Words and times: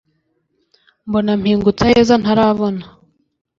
mbona 1.07 1.31
mpingutse 1.39 1.81
aheza 1.85 2.15
ntarabona 2.21 2.83